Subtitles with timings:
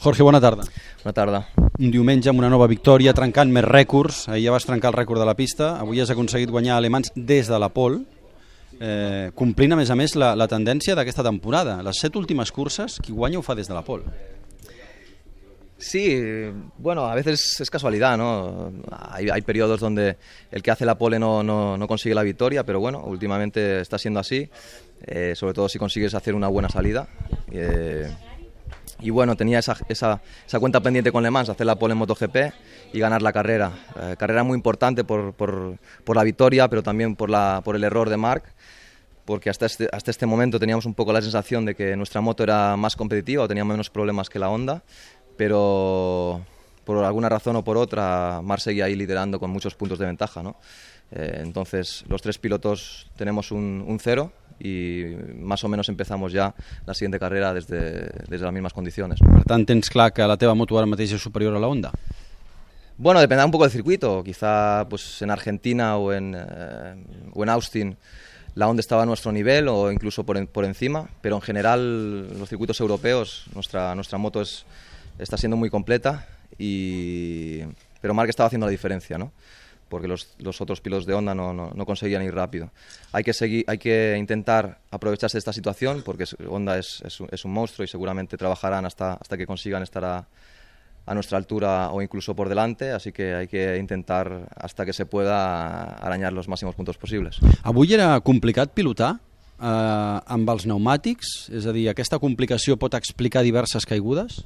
[0.00, 0.64] Jorge, bona tarda.
[1.02, 1.40] Bona tarda.
[1.76, 4.22] Un diumenge amb una nova victòria, trencant més rècords.
[4.32, 5.74] Ahir ja vas trencar el rècord de la pista.
[5.76, 7.98] Avui has aconseguit guanyar alemans des de la pol,
[8.80, 11.82] eh, complint, a més a més, la, la tendència d'aquesta temporada.
[11.84, 14.06] Les set últimes curses, qui guanya ho fa des de la pol.
[15.76, 16.16] Sí,
[16.78, 18.72] bueno, a veces es casualidad, ¿no?
[18.90, 20.16] Hay, hay periodos donde
[20.50, 23.98] el que hace la pole no, no, no consigue la victoria, pero bueno, últimamente está
[23.98, 24.48] siendo así,
[25.06, 27.06] eh, sobre todo si consigues hacer una buena salida.
[27.50, 28.10] Eh,
[29.00, 31.98] y bueno, tenía esa, esa, esa, cuenta pendiente con Le Mans, hacer la pole en
[31.98, 32.36] MotoGP
[32.92, 33.72] y ganar la carrera.
[34.00, 37.84] Eh, carrera muy importante por, por, por, la victoria, pero también por, la, por el
[37.84, 38.44] error de Marc,
[39.24, 42.42] porque hasta este, hasta este momento teníamos un poco la sensación de que nuestra moto
[42.42, 44.82] era más competitiva o menos problemas que la Honda
[45.40, 46.44] pero
[46.84, 50.42] por alguna razón o por otra, Mar seguía ahí liderando con muchos puntos de ventaja.
[50.42, 50.56] ¿no?
[51.12, 55.04] Eh, entonces, los tres pilotos tenemos un, un, cero y
[55.38, 56.54] más o menos empezamos ya
[56.86, 59.18] la siguiente carrera desde, desde las mismas condiciones.
[59.20, 61.90] Per tant, tens clar que la teva moto ara mateix és superior a la Honda?
[63.00, 64.22] Bueno, dependerá un poco del circuito.
[64.22, 67.96] Quizá pues, en Argentina o en, eh, o en Austin
[68.54, 72.38] la Honda estaba a nuestro nivel o incluso por, en, por encima, pero en general
[72.38, 74.66] los circuitos europeos, nuestra, nuestra moto es
[75.20, 76.26] está siendo muy completa,
[76.60, 77.62] y...
[78.00, 79.32] pero Marc estaba haciendo la diferencia, ¿no?
[79.88, 82.70] porque los, los otros pilotos de Honda no, no, no, conseguían ir rápido.
[83.10, 87.44] Hay que, seguir, hay que intentar aprovecharse de esta situación, porque Honda es, es, es
[87.44, 90.28] un monstruo y seguramente trabajarán hasta, hasta que consigan estar a,
[91.06, 95.06] a nuestra altura o incluso por delante, así que hay que intentar hasta que se
[95.06, 97.40] pueda arañar los máximos puntos posibles.
[97.66, 101.50] Avui era complicat pilotar eh, amb els pneumàtics?
[101.50, 104.44] És a dir, aquesta complicació pot explicar diverses caigudes?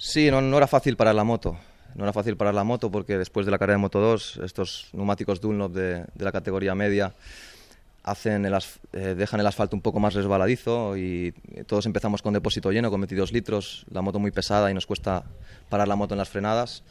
[0.00, 1.58] Sí, no, era fácil parar la moto.
[1.96, 4.88] No era fácil parar la moto porque después de la carrera de Moto 2, estos
[4.92, 7.12] neumáticos Dunlop de, de la categoría media
[8.04, 8.54] hacen el
[8.92, 11.34] eh, dejan el asfalto un poco más resbaladizo y
[11.66, 15.24] todos empezamos con depósito lleno, con 22 litros, la moto muy pesada y nos cuesta
[15.68, 16.84] parar la moto en las frenadas.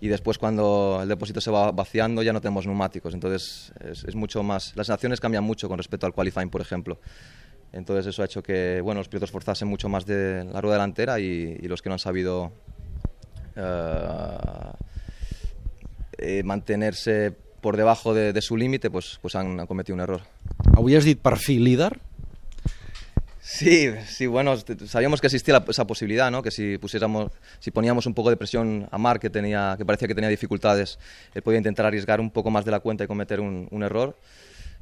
[0.00, 4.14] Y después cuando el depósito se va vaciando ya no tenemos neumáticos, entonces es, es
[4.14, 4.74] mucho más...
[4.74, 6.98] Las sensaciones cambian mucho con respecto al qualifying, por ejemplo.
[7.74, 11.18] Entonces eso ha hecho que bueno, los pilotos forzasen mucho más de la rueda delantera
[11.18, 12.52] y, y los que no han sabido
[13.56, 14.72] uh,
[16.18, 20.20] eh, mantenerse por debajo de, de su límite pues, pues han, han, cometido un error.
[20.76, 21.98] Avui has dit per fi líder?
[23.40, 24.54] Sí, sí, bueno,
[24.86, 26.42] sabíamos que existía la, esa posibilidad, ¿no?
[26.42, 30.08] Que si pusiéramos, si poníamos un poco de presión a Marc, que tenía, que parecía
[30.08, 30.98] que tenía dificultades,
[31.34, 34.16] él podía intentar arriesgar un poco más de la cuenta y cometer un, un error.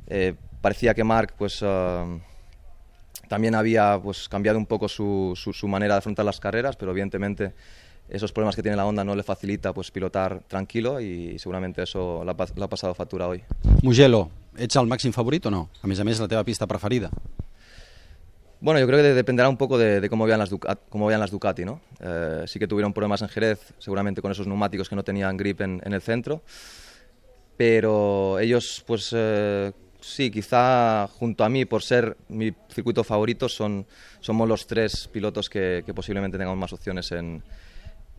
[0.06, 2.20] Eh, parecía que Marc, pues uh,
[3.32, 6.90] también había pues, cambiado un poco su, su, su, manera de afrontar las carreras, pero
[6.90, 7.54] evidentemente
[8.10, 12.24] esos problemas que tiene la Honda no le facilita pues, pilotar tranquilo y seguramente eso
[12.26, 13.42] le ha, le ha pasado factura hoy.
[13.82, 14.28] Mugello,
[14.58, 15.70] ets el màxim favorit o no?
[15.80, 17.08] A més a més, la teva pista preferida.
[18.60, 21.24] Bueno, yo creo que dependerá un poco de, de cómo, vean las Ducati, cómo vean
[21.24, 21.80] las Ducati, ¿no?
[22.00, 25.62] Eh, sí que tuvieron problemas en Jerez, seguramente con esos neumáticos que no tenían grip
[25.62, 26.42] en, en el centro,
[27.56, 33.86] pero ellos, pues, eh, sí, quizá junto a mí, por ser mi circuito favorito, son,
[34.20, 37.42] somos los tres pilotos que, que posiblemente tengamos más opciones en,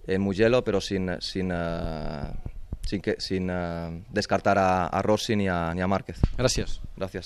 [0.07, 2.33] en Mugello, pero sin, sin, uh,
[2.85, 6.19] sin, que, sin uh, descartar a, a Rossi ni a, ni a Márquez.
[6.38, 6.81] Gràcies.
[6.97, 7.22] Gràcies.